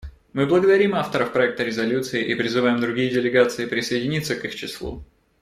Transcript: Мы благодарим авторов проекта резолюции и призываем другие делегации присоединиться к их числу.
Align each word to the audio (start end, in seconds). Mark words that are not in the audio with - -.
Мы 0.33 0.47
благодарим 0.47 0.95
авторов 0.95 1.31
проекта 1.31 1.61
резолюции 1.63 2.25
и 2.25 2.33
призываем 2.33 2.81
другие 2.81 3.11
делегации 3.11 3.67
присоединиться 3.67 4.35
к 4.35 4.45
их 4.45 4.55
числу. 4.55 5.03